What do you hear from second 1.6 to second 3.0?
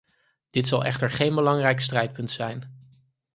strijdpunt zijn.